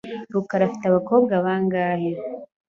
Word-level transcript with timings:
rukara 0.33 0.63
afite 0.67 0.85
abakobwa 0.87 1.33
bangahe? 1.45 2.11